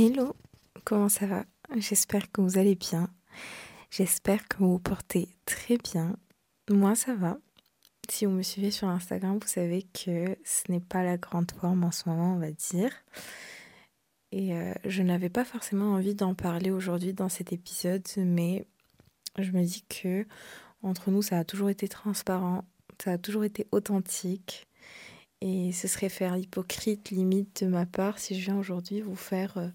[0.00, 0.32] Hello,
[0.84, 1.44] comment ça va?
[1.74, 3.10] J'espère que vous allez bien.
[3.90, 6.14] J'espère que vous vous portez très bien.
[6.70, 7.36] Moi, ça va.
[8.08, 11.82] Si vous me suivez sur Instagram, vous savez que ce n'est pas la grande forme
[11.82, 12.92] en ce moment, on va dire.
[14.30, 18.68] Et euh, je n'avais pas forcément envie d'en parler aujourd'hui dans cet épisode, mais
[19.36, 20.28] je me dis que
[20.84, 22.62] entre nous, ça a toujours été transparent,
[23.02, 24.67] ça a toujours été authentique.
[25.40, 29.56] Et ce serait faire hypocrite limite de ma part si je viens aujourd'hui vous faire
[29.56, 29.68] euh,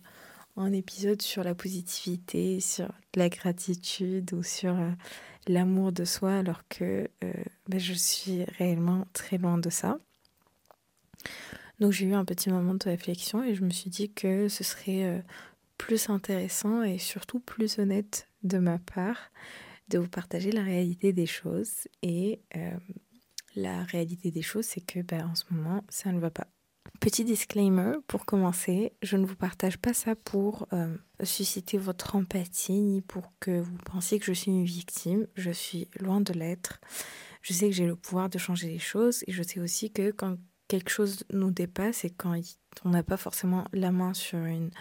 [0.57, 4.91] un épisode sur la positivité, sur la gratitude ou sur euh,
[5.47, 7.33] l'amour de soi alors que euh,
[7.69, 9.99] ben, je suis réellement très loin de ça.
[11.79, 14.63] Donc j'ai eu un petit moment de réflexion et je me suis dit que ce
[14.63, 15.23] serait
[15.77, 19.31] plus intéressant et surtout plus honnête de ma part
[19.89, 22.39] de vous partager la réalité des choses et
[23.55, 26.47] la réalité des choses, c'est que ben, en ce moment, ça ne va pas.
[26.99, 32.81] Petit disclaimer pour commencer, je ne vous partage pas ça pour euh, susciter votre empathie
[32.81, 35.27] ni pour que vous pensiez que je suis une victime.
[35.35, 36.79] Je suis loin de l'être.
[37.41, 40.11] Je sais que j'ai le pouvoir de changer les choses et je sais aussi que
[40.11, 42.39] quand quelque chose nous dépasse et quand
[42.85, 44.71] on n'a pas forcément la main sur une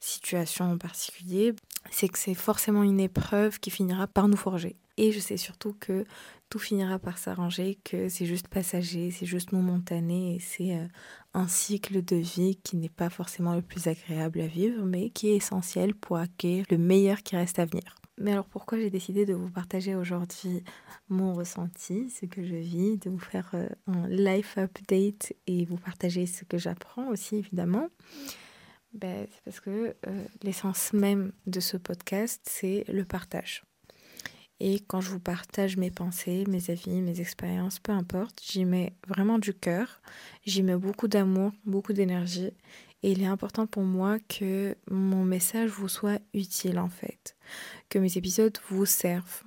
[0.00, 1.54] situation en particulier,
[1.90, 4.76] c'est que c'est forcément une épreuve qui finira par nous forger.
[4.96, 6.04] Et je sais surtout que
[6.48, 10.86] tout finira par s'arranger, que c'est juste passager, c'est juste momentané et c'est euh,
[11.32, 15.30] un cycle de vie qui n'est pas forcément le plus agréable à vivre, mais qui
[15.30, 17.96] est essentiel pour acquérir le meilleur qui reste à venir.
[18.18, 20.62] Mais alors pourquoi j'ai décidé de vous partager aujourd'hui
[21.08, 25.76] mon ressenti, ce que je vis, de vous faire euh, un life update et vous
[25.76, 27.88] partager ce que j'apprends aussi évidemment?
[28.92, 33.64] Ben, C'est parce que euh, l'essence même de ce podcast, c'est le partage.
[34.60, 38.92] Et quand je vous partage mes pensées, mes avis, mes expériences, peu importe, j'y mets
[39.08, 40.00] vraiment du cœur,
[40.46, 42.52] j'y mets beaucoup d'amour, beaucoup d'énergie.
[43.02, 47.36] Et il est important pour moi que mon message vous soit utile en fait,
[47.90, 49.42] que mes épisodes vous servent.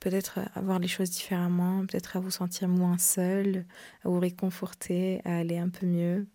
[0.00, 3.66] Peut-être à voir les choses différemment, peut-être à vous sentir moins seul,
[4.04, 6.26] à vous réconforter, à aller un peu mieux.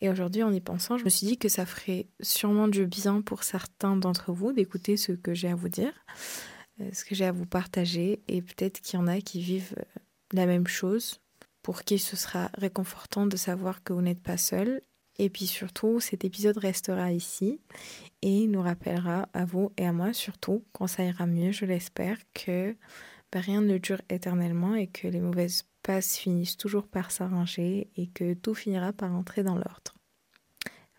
[0.00, 3.22] Et aujourd'hui, en y pensant, je me suis dit que ça ferait sûrement du bien
[3.22, 5.92] pour certains d'entre vous d'écouter ce que j'ai à vous dire.
[6.80, 9.74] Euh, ce que j'ai à vous partager et peut-être qu'il y en a qui vivent
[9.78, 10.00] euh,
[10.32, 11.20] la même chose,
[11.62, 14.82] pour qui ce sera réconfortant de savoir que vous n'êtes pas seul.
[15.18, 17.60] Et puis surtout, cet épisode restera ici
[18.22, 22.18] et nous rappellera à vous et à moi surtout, quand ça ira mieux, je l'espère,
[22.34, 22.76] que
[23.30, 28.08] bah, rien ne dure éternellement et que les mauvaises passes finissent toujours par s'arranger et
[28.08, 29.94] que tout finira par entrer dans l'ordre.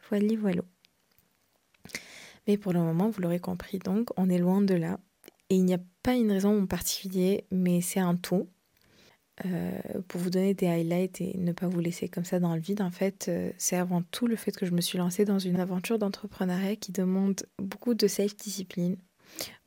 [0.09, 0.61] Voilà, voilà.
[2.47, 4.99] Mais pour le moment, vous l'aurez compris, donc on est loin de là.
[5.49, 8.47] Et il n'y a pas une raison en particulier, mais c'est un tout.
[9.43, 12.61] Euh, pour vous donner des highlights et ne pas vous laisser comme ça dans le
[12.61, 15.39] vide, en fait, euh, c'est avant tout le fait que je me suis lancée dans
[15.39, 18.95] une aventure d'entrepreneuriat qui demande beaucoup de self-discipline,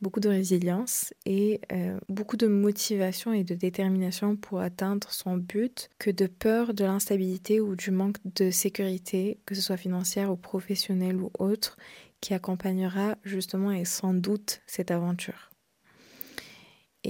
[0.00, 5.90] beaucoup de résilience et euh, beaucoup de motivation et de détermination pour atteindre son but
[5.98, 10.36] que de peur de l'instabilité ou du manque de sécurité, que ce soit financière ou
[10.36, 11.76] professionnelle ou autre,
[12.22, 15.47] qui accompagnera justement et sans doute cette aventure.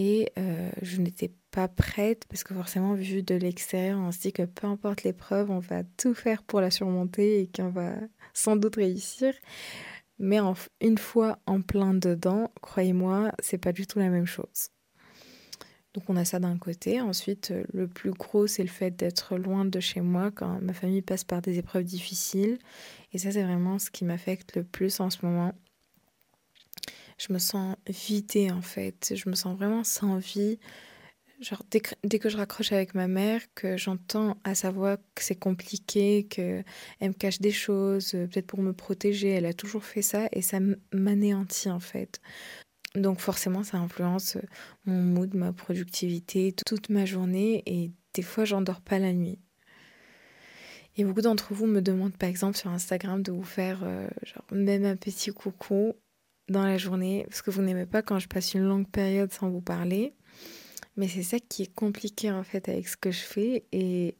[0.00, 4.32] Et euh, je n'étais pas prête parce que forcément, vu de l'extérieur, on se dit
[4.32, 7.96] que peu importe l'épreuve, on va tout faire pour la surmonter et qu'on va
[8.32, 9.34] sans doute réussir.
[10.20, 10.38] Mais
[10.80, 14.70] une fois en plein dedans, croyez-moi, c'est pas du tout la même chose.
[15.94, 17.00] Donc on a ça d'un côté.
[17.00, 21.02] Ensuite, le plus gros, c'est le fait d'être loin de chez moi quand ma famille
[21.02, 22.58] passe par des épreuves difficiles.
[23.12, 25.54] Et ça, c'est vraiment ce qui m'affecte le plus en ce moment
[27.18, 29.12] je me sens vidée en fait.
[29.14, 30.58] Je me sens vraiment sans vie.
[31.40, 35.36] Genre, dès que, je raccroche avec ma mère, que j'entends à sa voix que c'est
[35.36, 36.64] compliqué, qu'elle
[37.00, 40.42] me cache des choses, euh, peut-être pour me protéger, elle a toujours fait ça et
[40.42, 40.58] ça
[40.92, 42.20] m'anéantit en fait.
[42.96, 44.42] Donc forcément, ça influence euh,
[44.86, 49.38] mon mood, ma productivité, toute ma journée et des fois, j'endors pas la nuit.
[50.96, 54.44] Et beaucoup d'entre vous me demandent par exemple sur Instagram de vous faire euh, genre,
[54.50, 55.94] même un petit coucou
[56.48, 59.50] dans la journée, parce que vous n'aimez pas quand je passe une longue période sans
[59.50, 60.14] vous parler.
[60.96, 63.64] Mais c'est ça qui est compliqué en fait avec ce que je fais.
[63.72, 64.16] Et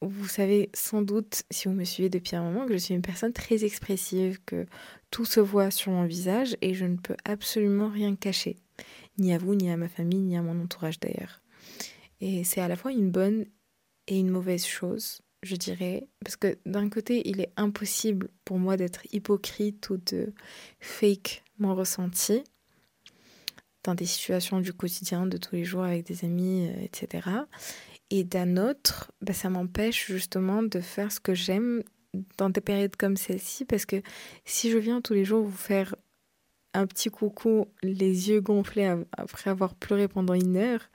[0.00, 3.02] vous, savez sans doute, si vous me suivez depuis un moment, que je suis une
[3.02, 4.66] personne très expressive, que
[5.10, 8.56] tout se voit sur mon visage et je ne peux absolument rien cacher.
[9.18, 11.42] Ni à vous, ni à ma famille, ni à mon entourage d'ailleurs.
[12.20, 13.46] Et c'est à la fois une bonne
[14.06, 18.76] et une mauvaise chose je dirais, parce que d'un côté, il est impossible pour moi
[18.76, 20.32] d'être hypocrite ou de
[20.80, 22.44] fake mon ressenti
[23.84, 27.28] dans des situations du quotidien, de tous les jours avec des amis, euh, etc.
[28.10, 31.82] Et d'un autre, bah, ça m'empêche justement de faire ce que j'aime
[32.36, 34.02] dans des périodes comme celle-ci parce que
[34.44, 35.96] si je viens tous les jours vous faire
[36.74, 40.88] un petit coucou, les yeux gonflés après avoir pleuré pendant une heure,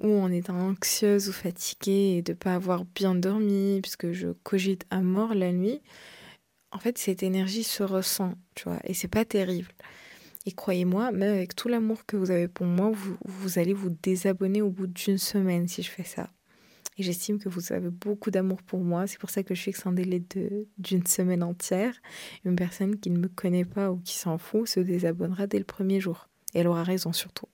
[0.00, 4.84] ou en étant anxieuse ou fatiguée et de pas avoir bien dormi puisque je cogite
[4.90, 5.80] à mort la nuit,
[6.72, 9.72] en fait cette énergie se ressent, tu vois, et c'est pas terrible.
[10.46, 13.90] Et croyez-moi, même avec tout l'amour que vous avez pour moi, vous, vous allez vous
[14.02, 16.30] désabonner au bout d'une semaine si je fais ça.
[16.96, 19.06] Et j'estime que vous avez beaucoup d'amour pour moi.
[19.06, 20.22] C'est pour ça que je fixe un délai
[20.78, 21.94] d'une semaine entière.
[22.44, 25.64] Une personne qui ne me connaît pas ou qui s'en fout se désabonnera dès le
[25.64, 26.28] premier jour.
[26.54, 27.46] Et elle aura raison surtout.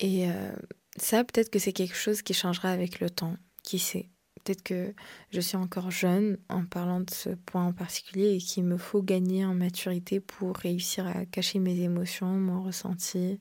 [0.00, 0.52] Et euh,
[0.96, 3.36] ça, peut-être que c'est quelque chose qui changera avec le temps.
[3.62, 4.10] Qui sait
[4.44, 4.94] Peut-être que
[5.30, 9.02] je suis encore jeune en parlant de ce point en particulier et qu'il me faut
[9.02, 13.40] gagner en maturité pour réussir à cacher mes émotions, mon ressenti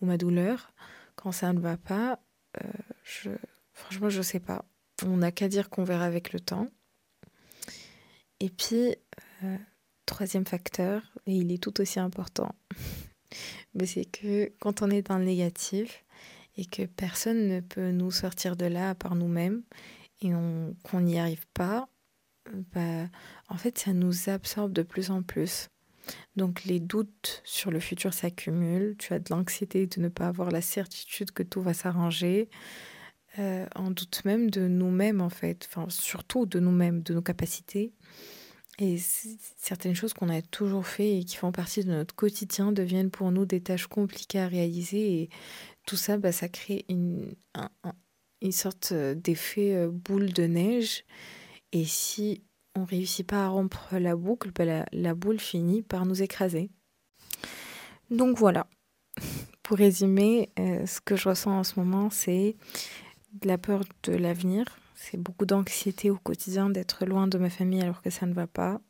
[0.00, 0.72] ou ma douleur.
[1.14, 2.18] Quand ça ne va pas,
[2.60, 2.68] euh,
[3.04, 3.30] je,
[3.72, 4.64] franchement, je sais pas.
[5.06, 6.66] On n'a qu'à dire qu'on verra avec le temps.
[8.40, 8.96] Et puis,
[9.44, 9.56] euh,
[10.06, 12.54] troisième facteur, et il est tout aussi important,
[13.78, 16.04] mais c'est que quand on est dans le négatif
[16.56, 19.62] et que personne ne peut nous sortir de là à part nous-mêmes,
[20.20, 20.30] et
[20.82, 21.88] qu'on n'y arrive pas,
[22.74, 23.06] bah,
[23.48, 25.68] en fait, ça nous absorbe de plus en plus.
[26.36, 30.50] Donc les doutes sur le futur s'accumulent, tu as de l'anxiété de ne pas avoir
[30.50, 32.48] la certitude que tout va s'arranger,
[33.38, 37.92] euh, en doute même de nous-mêmes en fait, enfin surtout de nous-mêmes, de nos capacités.
[38.80, 38.96] Et
[39.56, 43.32] certaines choses qu'on a toujours fait et qui font partie de notre quotidien deviennent pour
[43.32, 45.30] nous des tâches compliquées à réaliser et
[45.84, 47.34] tout ça, bah, ça crée une,
[48.40, 51.04] une sorte euh, d'effet euh, boule de neige.
[51.72, 52.42] Et si
[52.76, 56.70] on réussit pas à rompre la boucle, bah, la, boule finit par nous écraser.
[58.10, 58.68] Donc voilà.
[59.62, 62.56] Pour résumer, euh, ce que je ressens en ce moment, c'est
[63.32, 64.64] de la peur de l'avenir.
[65.00, 68.48] C'est beaucoup d'anxiété au quotidien d'être loin de ma famille alors que ça ne va
[68.48, 68.80] pas.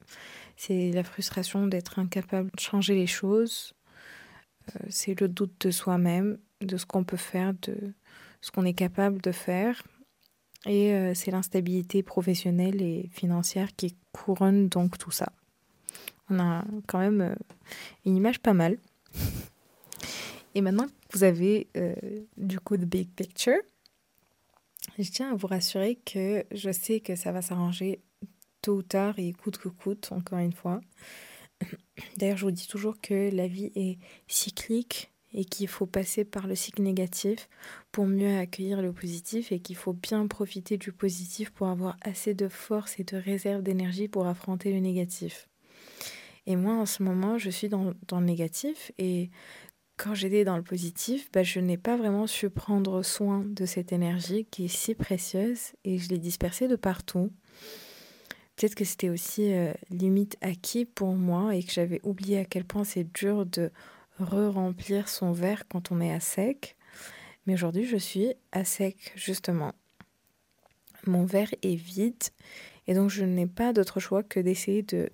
[0.56, 3.74] C'est la frustration d'être incapable de changer les choses.
[4.88, 7.92] c'est le doute de soi-même, de ce qu'on peut faire, de,
[8.40, 9.82] ce qu'on est capable de faire.
[10.66, 15.30] Et euh, c'est l'instabilité professionnelle et financière qui couronne donc tout ça.
[16.30, 17.34] On a quand même euh,
[18.06, 18.78] une image pas mal.
[20.54, 21.94] Et maintenant vous avez euh,
[22.38, 23.60] du coup de big picture,
[24.98, 28.00] je tiens à vous rassurer que je sais que ça va s'arranger
[28.62, 30.80] tôt ou tard et coûte que coûte, encore une fois.
[32.16, 36.46] D'ailleurs, je vous dis toujours que la vie est cyclique et qu'il faut passer par
[36.46, 37.48] le cycle négatif
[37.92, 42.34] pour mieux accueillir le positif et qu'il faut bien profiter du positif pour avoir assez
[42.34, 45.48] de force et de réserve d'énergie pour affronter le négatif.
[46.46, 49.30] Et moi, en ce moment, je suis dans, le négatif et
[49.98, 53.92] quand j'étais dans le positif, bah, je n'ai pas vraiment su prendre soin de cette
[53.92, 57.30] énergie qui est si précieuse et je l'ai dispersée de partout.
[58.56, 62.64] Peut-être que c'était aussi euh, limite acquis pour moi et que j'avais oublié à quel
[62.64, 63.70] point c'est dur de
[64.20, 66.76] re-remplir son verre quand on est à sec.
[67.46, 69.72] Mais aujourd'hui, je suis à sec, justement.
[71.06, 72.22] Mon verre est vide
[72.86, 75.10] et donc je n'ai pas d'autre choix que d'essayer de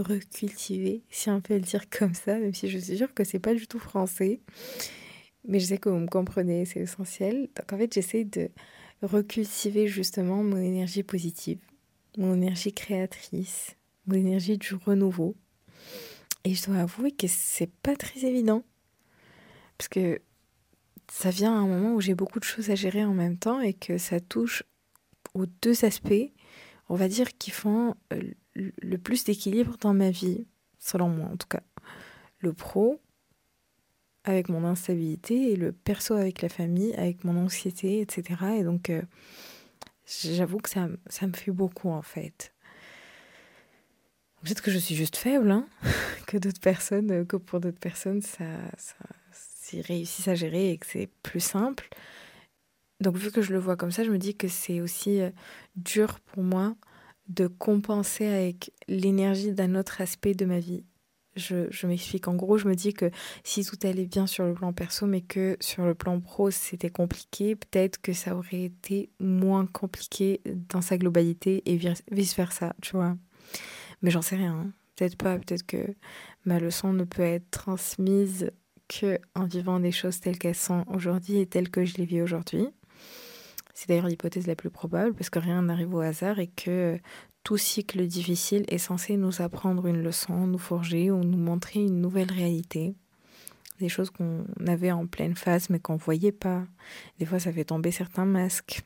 [0.00, 3.38] recultiver, si on peut le dire comme ça, même si je suis sûre que c'est
[3.38, 4.40] pas du tout français.
[5.48, 7.48] Mais je sais que vous me comprenez, c'est essentiel.
[7.56, 8.50] Donc en fait, j'essaie de
[9.02, 11.58] recultiver justement mon énergie positive,
[12.16, 13.76] mon énergie créatrice,
[14.06, 15.34] mon énergie du renouveau.
[16.44, 18.64] Et je dois avouer que c'est pas très évident.
[19.78, 20.20] Parce que
[21.10, 23.60] ça vient à un moment où j'ai beaucoup de choses à gérer en même temps
[23.60, 24.62] et que ça touche
[25.34, 26.32] aux deux aspects,
[26.88, 28.22] on va dire, qui font euh,
[28.56, 30.46] le plus d'équilibre dans ma vie,
[30.78, 31.62] selon moi en tout cas.
[32.38, 33.00] Le pro
[34.26, 38.58] avec mon instabilité et le perso avec la famille, avec mon anxiété, etc.
[38.58, 39.02] Et donc, euh,
[40.04, 42.52] j'avoue que ça, ça me fait beaucoup en fait.
[44.42, 45.68] Peut-être que je suis juste faible, hein
[46.26, 48.44] que d'autres personnes, euh, que pour d'autres personnes, ça,
[48.76, 48.96] ça
[49.30, 51.88] s'ils à gérer et que c'est plus simple.
[53.00, 55.30] Donc vu que je le vois comme ça, je me dis que c'est aussi euh,
[55.76, 56.76] dur pour moi
[57.28, 60.84] de compenser avec l'énergie d'un autre aspect de ma vie.
[61.34, 62.28] Je, je m'explique.
[62.28, 63.10] En gros, je me dis que
[63.44, 66.88] si tout allait bien sur le plan perso, mais que sur le plan pro, c'était
[66.88, 70.40] compliqué, peut-être que ça aurait été moins compliqué
[70.70, 71.78] dans sa globalité et
[72.10, 73.16] vice-versa, tu vois.
[74.00, 74.54] Mais j'en sais rien.
[74.54, 74.72] Hein.
[74.96, 75.94] Peut-être pas, peut-être que
[76.46, 78.50] ma leçon ne peut être transmise
[78.88, 82.22] que en vivant des choses telles qu'elles sont aujourd'hui et telles que je les vis
[82.22, 82.68] aujourd'hui.
[83.76, 86.98] C'est d'ailleurs l'hypothèse la plus probable parce que rien n'arrive au hasard et que
[87.44, 92.00] tout cycle difficile est censé nous apprendre une leçon, nous forger ou nous montrer une
[92.00, 92.94] nouvelle réalité.
[93.78, 96.64] Des choses qu'on avait en pleine face mais qu'on ne voyait pas.
[97.18, 98.80] Des fois, ça fait tomber certains masques.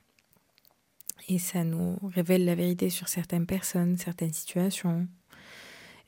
[1.28, 5.06] Et ça nous révèle la vérité sur certaines personnes, certaines situations.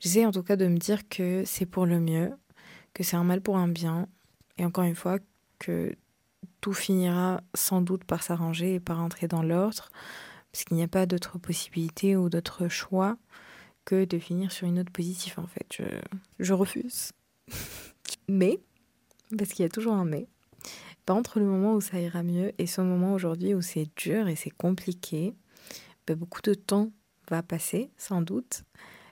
[0.01, 2.33] J'essaie en tout cas de me dire que c'est pour le mieux,
[2.93, 4.09] que c'est un mal pour un bien.
[4.57, 5.19] Et encore une fois,
[5.57, 5.95] que
[6.63, 9.89] tout finira sans doute par s'arranger et par entrer dans l'ordre,
[10.49, 13.17] parce qu'il n'y a pas d'autre possibilité ou d'autre choix
[13.83, 15.83] que de finir sur une note positive en fait.
[16.39, 17.11] Je, refuse.
[18.29, 18.61] mais,
[19.37, 20.25] parce qu'il y a toujours un mais,
[21.09, 24.37] entre le moment où ça ira mieux et ce moment aujourd'hui où c'est dur et
[24.37, 25.33] c'est compliqué,
[26.07, 26.91] ben, beaucoup de temps
[27.29, 28.63] va passer sans doute,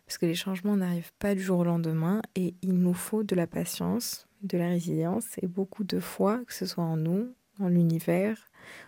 [0.06, 3.36] parce que les changements n'arrivent pas du jour au lendemain et il nous faut de
[3.36, 7.70] la patience, de la résilience et beaucoup de foi, que ce soit en nous, en
[7.70, 8.38] l'univers,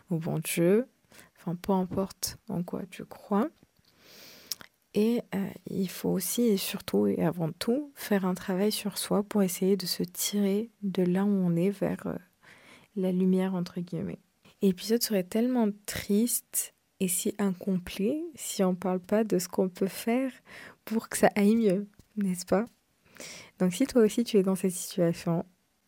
[0.10, 0.88] au bon Dieu,
[1.38, 3.50] enfin peu importe en quoi tu crois.
[4.96, 9.24] Et euh, il faut aussi et surtout et avant tout faire un travail sur soi
[9.24, 12.16] pour essayer de se tirer de là où on est vers euh,
[12.96, 14.20] la lumière entre guillemets.
[14.62, 19.68] L'épisode serait tellement triste et si incomplet si on ne parle pas de ce qu'on
[19.68, 20.32] peut faire
[20.86, 22.66] pour que ça aille mieux, n'est-ce pas?
[23.60, 25.44] Donc si toi aussi tu es dans cette situation,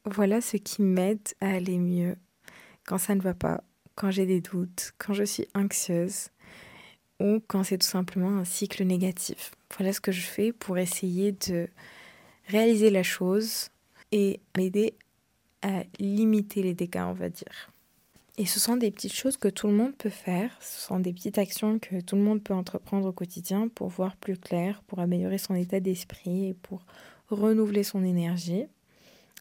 [0.06, 2.16] voilà ce qui m'aide à aller mieux
[2.86, 3.64] quand ça ne va pas,
[3.96, 6.30] quand j'ai des doutes, quand je suis anxieuse
[7.20, 9.52] ou quand c'est tout simplement un cycle négatif.
[9.78, 11.68] Voilà ce que je fais pour essayer de
[12.48, 13.70] réaliser la chose
[14.12, 14.96] et m'aider
[15.62, 17.72] à limiter les dégâts, on va dire.
[18.38, 21.14] Et ce sont des petites choses que tout le monde peut faire, ce sont des
[21.14, 25.00] petites actions que tout le monde peut entreprendre au quotidien pour voir plus clair, pour
[25.00, 26.86] améliorer son état d'esprit et pour
[27.30, 28.66] renouveler son énergie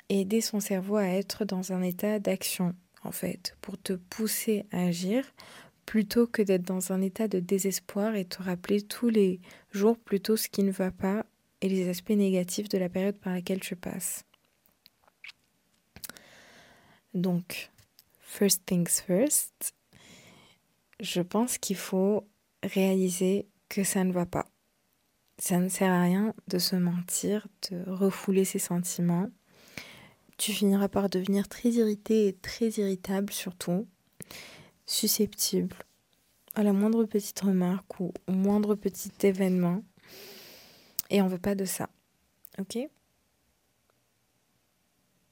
[0.09, 2.75] et aider son cerveau à être dans un état d'action,
[3.05, 5.25] en fait, pour te pousser à agir
[5.87, 10.37] plutôt que d'être dans un état de désespoir et te rappeler tous les jours plutôt
[10.37, 11.27] ce qui ne va pas
[11.61, 14.25] et les aspects négatifs de la période par laquelle tu passes.
[17.13, 17.71] Donc,
[18.21, 19.75] first things first,
[21.01, 22.27] je pense qu'il faut
[22.63, 24.47] réaliser que ça ne va pas.
[25.39, 29.29] Ça ne sert à rien de se mentir, de refouler ses sentiments.
[30.37, 33.87] Tu finiras par devenir très irrité et très irritable surtout
[34.87, 35.77] susceptible
[36.55, 39.83] à la moindre petite remarque ou au moindre petit événement.
[41.11, 41.89] Et on veut pas de ça.
[42.59, 42.79] Ok?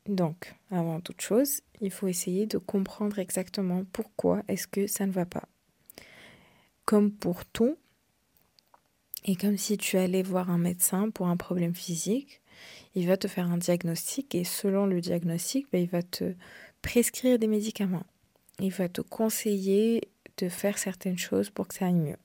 [0.06, 5.12] Donc, avant toute chose, il faut essayer de comprendre exactement pourquoi est-ce que ça ne
[5.12, 5.48] va pas.
[6.84, 7.76] Comme pour tout,
[9.24, 12.41] et comme si tu allais voir un médecin pour un problème physique,
[12.94, 16.34] il va te faire un diagnostic et selon le diagnostic, ben, il va te
[16.82, 18.04] prescrire des médicaments
[18.62, 22.16] il va te conseiller de faire certaines choses pour que ça aille mieux.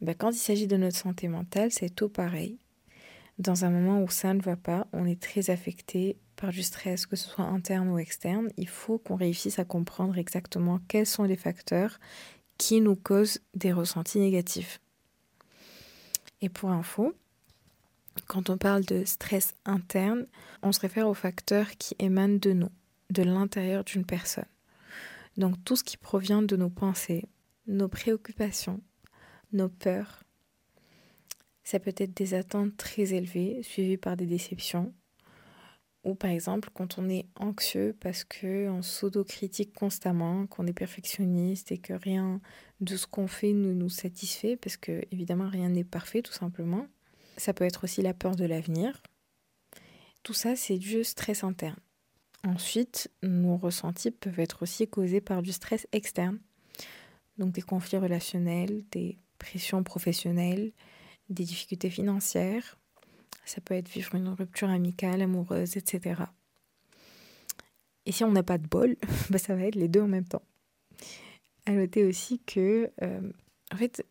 [0.00, 2.58] Ben, quand il s'agit de notre santé mentale, c'est tout pareil.
[3.38, 7.06] Dans un moment où ça ne va pas, on est très affecté par du stress,
[7.06, 8.50] que ce soit interne ou externe.
[8.56, 11.98] Il faut qu'on réussisse à comprendre exactement quels sont les facteurs
[12.58, 14.80] qui nous causent des ressentis négatifs.
[16.40, 17.14] Et pour info,
[18.26, 20.26] quand on parle de stress interne,
[20.62, 22.70] on se réfère aux facteurs qui émanent de nous,
[23.10, 24.46] de l'intérieur d'une personne.
[25.36, 27.24] Donc tout ce qui provient de nos pensées,
[27.66, 28.80] nos préoccupations,
[29.52, 30.22] nos peurs,
[31.64, 34.92] ça peut être des attentes très élevées suivies par des déceptions.
[36.04, 41.78] Ou par exemple quand on est anxieux parce qu'on s'autocritique constamment, qu'on est perfectionniste et
[41.78, 42.40] que rien
[42.80, 46.88] de ce qu'on fait ne nous satisfait parce que évidemment rien n'est parfait tout simplement.
[47.36, 49.02] Ça peut être aussi la peur de l'avenir.
[50.22, 51.80] Tout ça c'est du stress interne.
[52.44, 56.40] Ensuite, nos ressentis peuvent être aussi causés par du stress externe,
[57.38, 60.72] donc des conflits relationnels, des pressions professionnelles,
[61.28, 62.78] des difficultés financières.
[63.44, 66.22] Ça peut être vivre une rupture amicale, amoureuse, etc.
[68.06, 68.96] Et si on n'a pas de bol,
[69.30, 70.42] bah ça va être les deux en même temps.
[71.66, 73.32] À noter aussi que, euh,
[73.72, 74.04] en fait,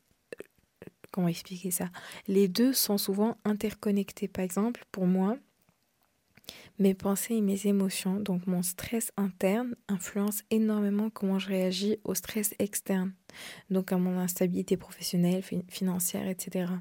[1.12, 1.90] comment expliquer ça
[2.28, 4.28] Les deux sont souvent interconnectés.
[4.28, 5.38] Par exemple, pour moi,
[6.80, 12.16] mes pensées et mes émotions, donc mon stress interne, influencent énormément comment je réagis au
[12.16, 13.14] stress externe,
[13.70, 16.74] donc à mon instabilité professionnelle, financière, etc.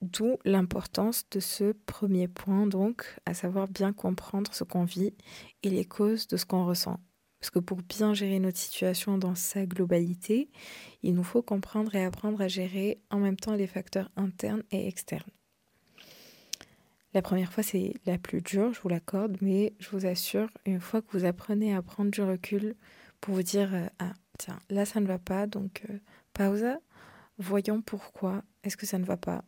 [0.00, 5.14] D'où l'importance de ce premier point, donc, à savoir bien comprendre ce qu'on vit
[5.62, 6.98] et les causes de ce qu'on ressent.
[7.42, 10.48] Parce que pour bien gérer notre situation dans sa globalité,
[11.02, 14.86] il nous faut comprendre et apprendre à gérer en même temps les facteurs internes et
[14.86, 15.28] externes.
[17.14, 20.78] La première fois, c'est la plus dure, je vous l'accorde, mais je vous assure, une
[20.78, 22.76] fois que vous apprenez à prendre du recul
[23.20, 25.98] pour vous dire euh, Ah, tiens, là, ça ne va pas, donc euh,
[26.34, 26.64] pause,
[27.38, 29.42] voyons pourquoi est-ce que ça ne va pas.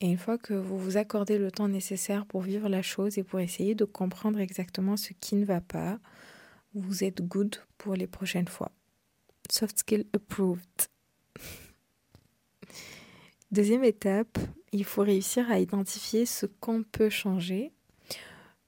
[0.00, 3.22] Et une fois que vous vous accordez le temps nécessaire pour vivre la chose et
[3.22, 6.00] pour essayer de comprendre exactement ce qui ne va pas,
[6.74, 8.72] vous êtes good pour les prochaines fois.
[9.50, 10.88] soft skill approved.
[13.50, 14.38] Deuxième étape,
[14.72, 17.72] il faut réussir à identifier ce qu'on peut changer.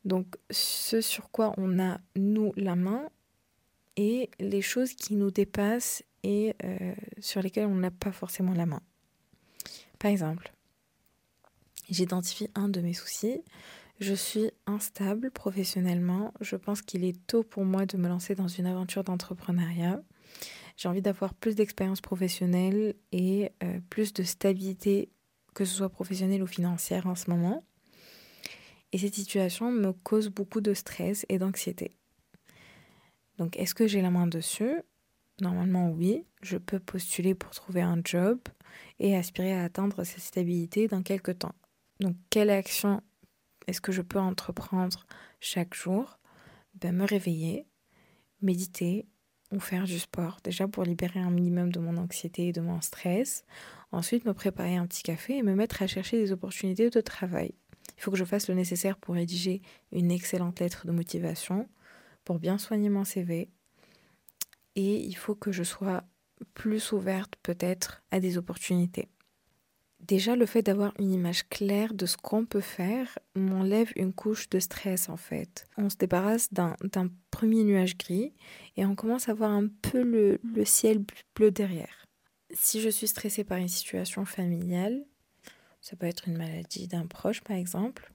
[0.04, 3.08] Donc ce sur quoi on a, nous, la main
[3.96, 8.66] et les choses qui nous dépassent et euh, sur lesquelles on n'a pas forcément la
[8.66, 8.82] main.
[9.98, 10.52] Par exemple,
[11.88, 13.42] j'identifie un de mes soucis.
[13.98, 16.34] Je suis instable professionnellement.
[16.40, 20.02] Je pense qu'il est tôt pour moi de me lancer dans une aventure d'entrepreneuriat.
[20.76, 25.08] J'ai envie d'avoir plus d'expérience professionnelle et euh, plus de stabilité,
[25.54, 27.64] que ce soit professionnelle ou financière en ce moment.
[28.92, 31.96] Et cette situation me cause beaucoup de stress et d'anxiété.
[33.38, 34.82] Donc, est-ce que j'ai la main dessus?
[35.40, 36.24] Normalement, oui.
[36.42, 38.38] Je peux postuler pour trouver un job
[38.98, 41.54] et aspirer à atteindre cette stabilité dans quelques temps.
[42.00, 43.02] Donc, quelle action
[43.66, 45.06] est-ce que je peux entreprendre
[45.40, 46.18] chaque jour
[46.74, 47.66] ben, Me réveiller,
[48.42, 49.06] méditer
[49.52, 52.80] ou faire du sport, déjà pour libérer un minimum de mon anxiété et de mon
[52.80, 53.44] stress.
[53.92, 57.54] Ensuite, me préparer un petit café et me mettre à chercher des opportunités de travail.
[57.96, 61.68] Il faut que je fasse le nécessaire pour rédiger une excellente lettre de motivation,
[62.24, 63.48] pour bien soigner mon CV.
[64.74, 66.02] Et il faut que je sois
[66.54, 69.08] plus ouverte peut-être à des opportunités.
[70.00, 74.48] Déjà, le fait d'avoir une image claire de ce qu'on peut faire m'enlève une couche
[74.50, 75.66] de stress en fait.
[75.76, 76.76] On se débarrasse d'un
[77.30, 78.32] premier nuage gris
[78.76, 82.06] et on commence à voir un peu le, le ciel bleu derrière.
[82.52, 85.04] Si je suis stressée par une situation familiale,
[85.80, 88.12] ça peut être une maladie d'un proche par exemple,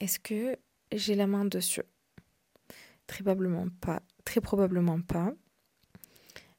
[0.00, 0.56] est-ce que
[0.92, 1.82] j'ai la main dessus?
[3.06, 4.02] Très probablement pas.
[4.24, 5.32] Très probablement pas.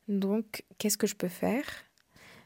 [0.08, 1.66] Donc, qu'est-ce que je peux faire?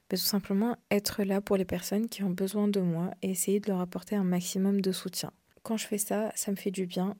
[0.10, 3.60] Ben, Tout simplement être là pour les personnes qui ont besoin de moi et essayer
[3.60, 5.32] de leur apporter un maximum de soutien.
[5.64, 7.16] Quand je fais ça, ça me fait du bien.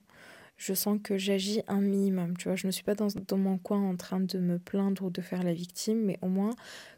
[0.56, 2.36] Je sens que j'agis un minimum.
[2.36, 5.04] Tu vois, je ne suis pas dans, dans mon coin en train de me plaindre
[5.04, 6.54] ou de faire la victime, mais au moins,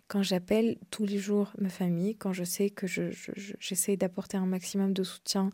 [0.09, 4.46] quand j'appelle tous les jours ma famille, quand je sais que j'essaie je, d'apporter un
[4.46, 5.51] maximum de soutien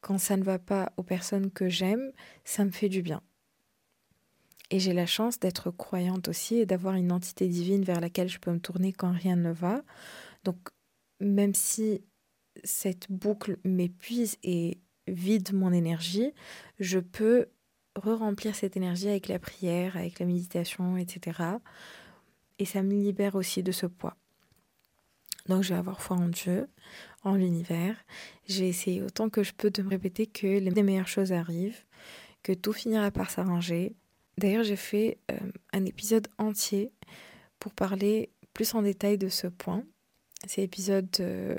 [0.00, 2.12] quand ça ne va pas aux personnes que j'aime,
[2.44, 3.22] ça me fait du bien.
[4.70, 8.38] Et j'ai la chance d'être croyante aussi et d'avoir une entité divine vers laquelle je
[8.38, 9.82] peux me tourner quand rien ne va.
[10.44, 10.56] Donc,
[11.20, 12.02] même si
[12.64, 16.32] cette boucle m'épuise et vide mon énergie,
[16.80, 17.46] je peux
[17.96, 21.40] re-remplir cette énergie avec la prière, avec la méditation, etc.
[22.58, 24.16] Et ça me libère aussi de ce poids.
[25.48, 26.68] Donc je vais avoir foi en Dieu,
[27.22, 27.96] en l'univers.
[28.48, 31.84] Je vais essayer autant que je peux de me répéter que les meilleures choses arrivent,
[32.42, 33.94] que tout finira par s'arranger,
[34.38, 35.38] D'ailleurs, j'ai fait euh,
[35.72, 36.92] un épisode entier
[37.58, 39.84] pour parler plus en détail de ce point.
[40.46, 41.58] C'est l'épisode 7, euh,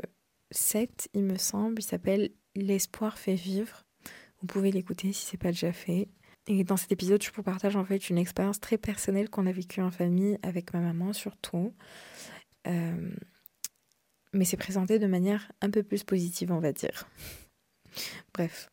[1.13, 1.81] il me semble.
[1.81, 3.83] Il s'appelle L'espoir fait vivre.
[4.41, 6.09] Vous pouvez l'écouter si ce n'est pas déjà fait.
[6.47, 9.51] Et dans cet épisode, je vous partage en fait une expérience très personnelle qu'on a
[9.51, 11.73] vécue en famille avec ma maman surtout.
[12.67, 13.11] Euh,
[14.33, 17.09] mais c'est présenté de manière un peu plus positive, on va dire.
[18.33, 18.69] Bref,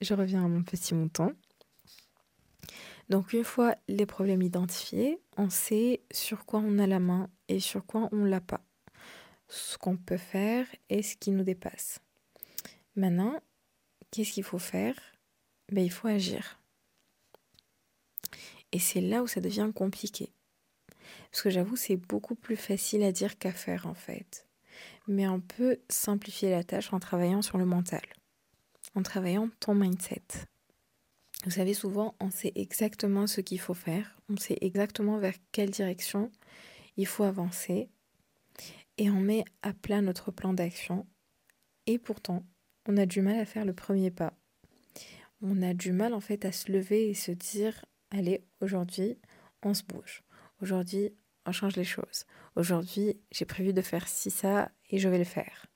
[0.00, 1.32] je reviens à mon petit montant.
[3.10, 7.58] Donc une fois les problèmes identifiés, on sait sur quoi on a la main et
[7.58, 8.62] sur quoi on l'a pas.
[9.48, 11.98] Ce qu'on peut faire et ce qui nous dépasse.
[12.94, 13.40] Maintenant,
[14.12, 14.94] qu'est-ce qu'il faut faire?
[15.72, 16.60] Ben, Il faut agir.
[18.70, 20.32] Et c'est là où ça devient compliqué.
[21.32, 24.46] Parce que j'avoue, c'est beaucoup plus facile à dire qu'à faire en fait.
[25.08, 28.02] Mais on peut simplifier la tâche en travaillant sur le mental,
[28.94, 30.22] en travaillant ton mindset.
[31.44, 35.70] Vous savez, souvent, on sait exactement ce qu'il faut faire, on sait exactement vers quelle
[35.70, 36.30] direction
[36.98, 37.88] il faut avancer,
[38.98, 41.06] et on met à plat notre plan d'action,
[41.86, 42.44] et pourtant,
[42.86, 44.34] on a du mal à faire le premier pas.
[45.40, 49.16] On a du mal en fait à se lever et se dire, allez, aujourd'hui,
[49.62, 50.22] on se bouge.
[50.60, 51.14] Aujourd'hui,
[51.46, 52.26] on change les choses.
[52.54, 55.66] Aujourd'hui, j'ai prévu de faire ci, ça, et je vais le faire.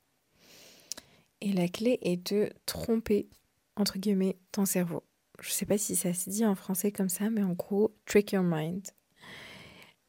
[1.40, 3.31] Et la clé est de tromper,
[3.77, 5.05] entre guillemets, ton cerveau
[5.40, 8.33] je sais pas si ça se dit en français comme ça, mais en gros, trick
[8.33, 8.87] your mind.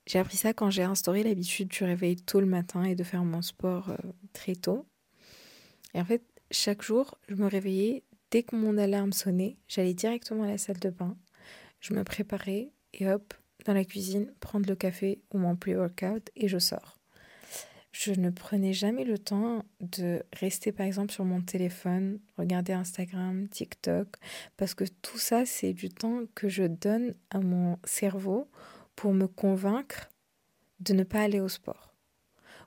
[0.05, 3.23] J'ai appris ça quand j'ai instauré l'habitude du réveil tôt le matin et de faire
[3.23, 3.97] mon sport euh,
[4.33, 4.85] très tôt.
[5.93, 10.43] Et en fait, chaque jour, je me réveillais, dès que mon alarme sonnait, j'allais directement
[10.43, 11.17] à la salle de bain,
[11.79, 13.33] je me préparais et hop,
[13.65, 16.94] dans la cuisine, prendre le café ou mon pre-workout et je sors
[17.97, 23.47] je ne prenais jamais le temps de rester par exemple sur mon téléphone, regarder Instagram,
[23.47, 24.17] TikTok,
[24.57, 28.49] parce que tout ça, c'est du temps que je donne à mon cerveau
[28.97, 30.09] pour me convaincre
[30.81, 31.93] de ne pas aller au sport,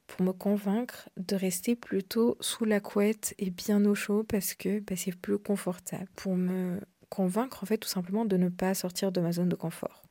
[0.07, 4.81] pour me convaincre de rester plutôt sous la couette et bien au chaud parce que
[4.81, 9.13] bah, c'est plus confortable, pour me convaincre en fait tout simplement de ne pas sortir
[9.13, 10.03] de ma zone de confort.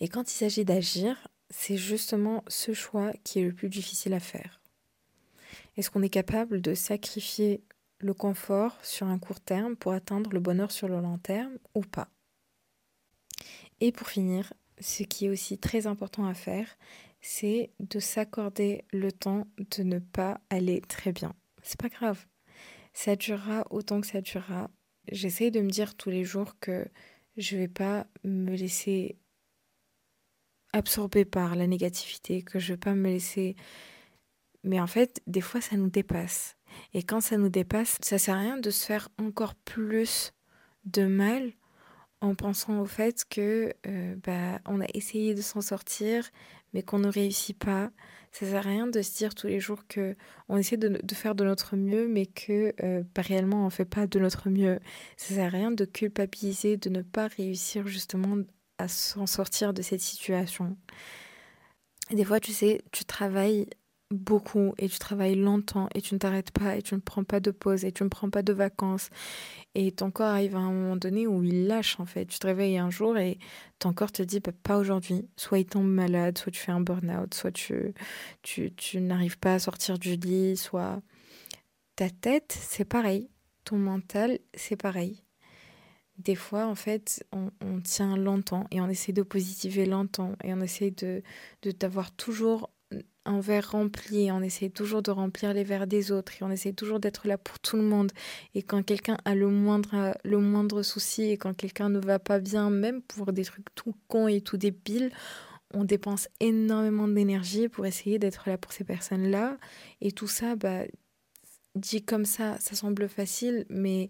[0.00, 4.20] Et quand il s'agit d'agir, c'est justement ce choix qui est le plus difficile à
[4.20, 4.60] faire.
[5.76, 7.62] Est-ce qu'on est capable de sacrifier
[7.98, 11.82] le confort sur un court terme pour atteindre le bonheur sur le long terme ou
[11.82, 12.08] pas?
[13.80, 16.76] Et pour finir, ce qui est aussi très important à faire,
[17.20, 21.34] c'est de s'accorder le temps de ne pas aller très bien.
[21.62, 22.24] C'est pas grave.
[22.92, 24.70] Ça durera autant que ça durera.
[25.10, 26.86] J'essaie de me dire tous les jours que
[27.36, 29.16] je vais pas me laisser
[30.72, 33.56] absorber par la négativité, que je vais pas me laisser
[34.66, 36.56] mais en fait, des fois ça nous dépasse.
[36.92, 40.32] Et quand ça nous dépasse, ça sert à rien de se faire encore plus
[40.84, 41.52] de mal
[42.20, 46.28] en pensant au fait que euh, bah, on a essayé de s'en sortir,
[46.74, 47.90] mais qu'on ne réussit pas.
[48.32, 50.16] Ça sert à rien de se dire tous les jours que
[50.48, 54.08] on essaie de, faire de notre mieux, mais que euh, bah, réellement on fait pas
[54.08, 54.80] de notre mieux.
[55.16, 58.36] Ça sert à rien de culpabiliser, de ne pas réussir justement
[58.78, 60.76] à s'en sortir de cette situation.
[62.10, 63.66] des fois, tu sais, tu travailles
[64.10, 67.40] beaucoup et tu travailles longtemps et tu ne t'arrêtes pas et tu ne prends pas
[67.40, 69.10] de pause et tu ne prends pas de vacances
[69.74, 72.26] et ton corps arrive à un moment donné où il lâche en fait.
[72.26, 73.38] Tu te réveilles un jour et
[73.78, 75.28] ton corps te dit bah, pas aujourd'hui.
[75.36, 77.94] Soit il tombe malade, soit tu fais un burn-out, soit tu,
[78.42, 81.02] tu, tu n'arrives pas à sortir du lit, soit
[81.96, 83.28] ta tête, c'est pareil.
[83.64, 85.25] Ton mental, c'est pareil.
[86.18, 90.54] Des fois, en fait, on, on, tient longtemps et on essaie de positiver longtemps et
[90.54, 91.22] on essaie de,
[91.72, 92.70] t'avoir toujours
[93.26, 96.72] un verre rempli, on essaie toujours de remplir les verres des autres et on essaie
[96.72, 98.12] toujours d'être là pour tout le monde.
[98.54, 102.38] Et quand quelqu'un a le moindre, le moindre souci et quand quelqu'un ne va pas
[102.38, 105.10] bien, même pour des trucs tout cons et tout débiles,
[105.74, 109.58] on dépense énormément d'énergie pour essayer d'être là pour ces personnes-là.
[110.00, 110.84] Et tout ça, bah,
[111.74, 114.08] dit comme ça, ça semble facile, mais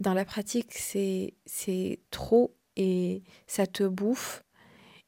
[0.00, 4.42] dans la pratique, c'est trop et ça te bouffe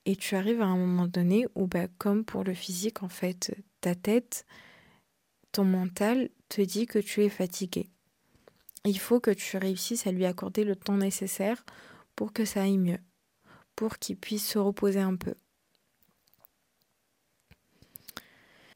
[0.05, 3.57] et tu arrives à un moment donné où, bah, comme pour le physique, en fait,
[3.81, 4.45] ta tête,
[5.51, 7.89] ton mental te dit que tu es fatigué.
[8.85, 11.65] Il faut que tu réussisses à lui accorder le temps nécessaire
[12.15, 12.99] pour que ça aille mieux,
[13.77, 15.35] pour qu'il puisse se reposer un peu.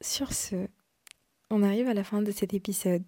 [0.01, 0.69] Sur ce,
[1.51, 3.05] on arrive à la fin de cet épisode.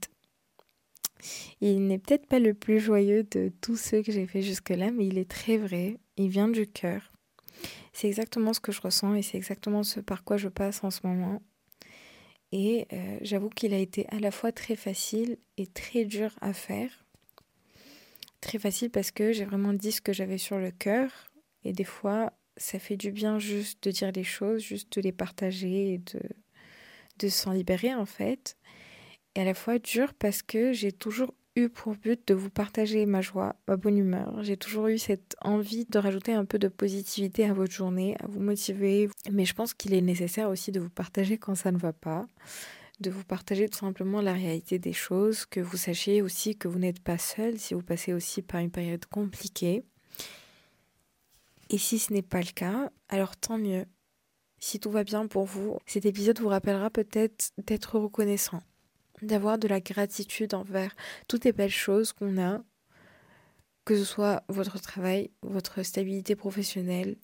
[1.60, 5.06] Il n'est peut-être pas le plus joyeux de tous ceux que j'ai fait jusque-là, mais
[5.06, 7.12] il est très vrai, il vient du cœur.
[7.92, 10.90] C'est exactement ce que je ressens et c'est exactement ce par quoi je passe en
[10.90, 11.42] ce moment.
[12.52, 16.52] Et euh, j'avoue qu'il a été à la fois très facile et très dur à
[16.52, 17.04] faire.
[18.40, 21.10] Très facile parce que j'ai vraiment dit ce que j'avais sur le cœur.
[21.64, 25.12] Et des fois, ça fait du bien juste de dire les choses, juste de les
[25.12, 26.20] partager et de,
[27.18, 28.56] de s'en libérer en fait.
[29.38, 31.32] Et à la fois dur parce que j'ai toujours
[31.68, 34.42] pour but de vous partager ma joie, ma bonne humeur.
[34.42, 38.26] J'ai toujours eu cette envie de rajouter un peu de positivité à votre journée, à
[38.26, 39.08] vous motiver.
[39.30, 42.26] Mais je pense qu'il est nécessaire aussi de vous partager quand ça ne va pas,
[42.98, 46.80] de vous partager tout simplement la réalité des choses, que vous sachiez aussi que vous
[46.80, 49.84] n'êtes pas seul si vous passez aussi par une période compliquée.
[51.70, 53.84] Et si ce n'est pas le cas, alors tant mieux.
[54.58, 58.60] Si tout va bien pour vous, cet épisode vous rappellera peut-être d'être reconnaissant
[59.22, 60.94] d'avoir de la gratitude envers
[61.26, 62.62] toutes les belles choses qu'on a,
[63.84, 67.16] que ce soit votre travail, votre stabilité professionnelle,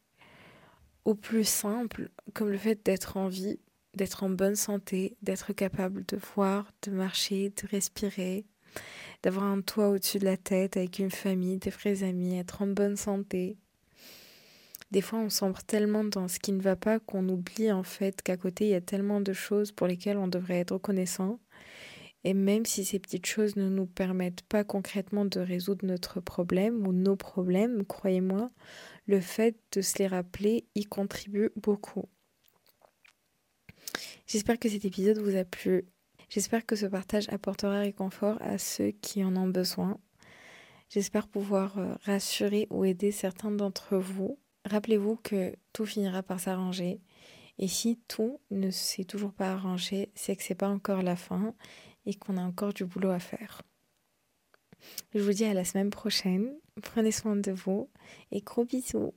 [1.05, 3.59] au plus simple, comme le fait d'être en vie,
[3.95, 8.47] d'être en bonne santé, d'être capable de voir, de marcher, de respirer,
[9.23, 12.67] d'avoir un toit au-dessus de la tête avec une famille, des vrais amis, être en
[12.67, 13.57] bonne santé.
[14.91, 18.23] Des fois, on sombre tellement dans ce qui ne va pas qu'on oublie en fait
[18.23, 21.39] qu'à côté, il y a tellement de choses pour lesquelles on devrait être reconnaissant.
[22.25, 26.87] Et même si ces petites choses ne nous permettent pas concrètement de résoudre notre problème
[26.87, 28.51] ou nos problèmes, croyez-moi,
[29.07, 32.09] le fait de se les rappeler y contribue beaucoup.
[34.27, 35.85] J'espère que cet épisode vous a plu.
[36.31, 39.99] J'espère que ce partage apportera réconfort à ceux qui en ont besoin.
[40.89, 44.39] J'espère pouvoir euh, rassurer ou aider certains d'entre vous.
[44.65, 47.01] Rappelez-vous que tout finira par s'arranger.
[47.59, 51.55] Et si tout ne s'est toujours pas arrangé, c'est que c'est pas encore la fin
[52.07, 53.63] et qu'on a encore du boulot à faire.
[55.15, 56.55] Je vous dis à la semaine prochaine.
[56.83, 57.89] Prenez soin de vous
[58.31, 59.15] et gros bisous.